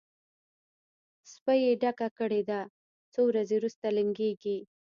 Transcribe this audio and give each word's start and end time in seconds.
سپۍ 1.31 1.59
یې 1.65 1.73
ډکه 1.81 2.07
کړې 2.17 2.41
ده؛ 2.49 2.59
څو 3.13 3.21
ورځې 3.29 3.55
روسته 3.63 3.87
لنګېږي. 3.97 4.57